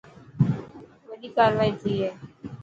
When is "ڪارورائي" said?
1.37-1.71